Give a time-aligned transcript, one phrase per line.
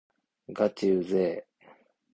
[0.49, 1.67] がちうぜぇ